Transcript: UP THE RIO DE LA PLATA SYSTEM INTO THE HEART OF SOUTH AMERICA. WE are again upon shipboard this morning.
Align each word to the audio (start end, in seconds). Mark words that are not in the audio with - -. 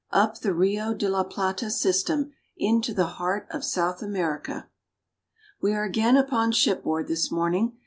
UP 0.11 0.35
THE 0.39 0.51
RIO 0.51 0.95
DE 0.95 1.07
LA 1.07 1.23
PLATA 1.25 1.69
SYSTEM 1.69 2.31
INTO 2.57 2.91
THE 2.91 3.05
HEART 3.05 3.45
OF 3.51 3.63
SOUTH 3.63 4.01
AMERICA. 4.01 4.67
WE 5.61 5.75
are 5.75 5.83
again 5.83 6.17
upon 6.17 6.53
shipboard 6.53 7.07
this 7.07 7.31
morning. 7.31 7.77